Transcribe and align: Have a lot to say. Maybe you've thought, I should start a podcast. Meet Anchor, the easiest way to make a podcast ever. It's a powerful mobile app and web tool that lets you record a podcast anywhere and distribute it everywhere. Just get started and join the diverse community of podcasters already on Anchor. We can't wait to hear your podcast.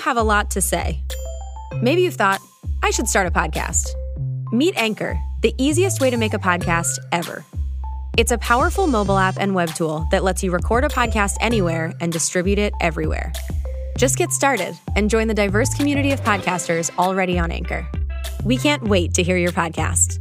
Have 0.00 0.16
a 0.16 0.22
lot 0.22 0.52
to 0.52 0.62
say. 0.62 1.02
Maybe 1.82 2.00
you've 2.00 2.14
thought, 2.14 2.40
I 2.82 2.90
should 2.90 3.06
start 3.06 3.26
a 3.26 3.30
podcast. 3.30 3.90
Meet 4.50 4.74
Anchor, 4.78 5.18
the 5.42 5.54
easiest 5.58 6.00
way 6.00 6.08
to 6.08 6.16
make 6.16 6.32
a 6.32 6.38
podcast 6.38 6.98
ever. 7.12 7.44
It's 8.16 8.32
a 8.32 8.38
powerful 8.38 8.86
mobile 8.86 9.18
app 9.18 9.36
and 9.38 9.54
web 9.54 9.68
tool 9.74 10.08
that 10.10 10.24
lets 10.24 10.42
you 10.42 10.52
record 10.52 10.84
a 10.84 10.88
podcast 10.88 11.36
anywhere 11.42 11.92
and 12.00 12.10
distribute 12.10 12.58
it 12.58 12.72
everywhere. 12.80 13.30
Just 13.98 14.16
get 14.16 14.32
started 14.32 14.74
and 14.96 15.10
join 15.10 15.28
the 15.28 15.34
diverse 15.34 15.74
community 15.74 16.12
of 16.12 16.22
podcasters 16.22 16.90
already 16.96 17.38
on 17.38 17.52
Anchor. 17.52 17.86
We 18.42 18.56
can't 18.56 18.84
wait 18.84 19.12
to 19.14 19.22
hear 19.22 19.36
your 19.36 19.52
podcast. 19.52 20.18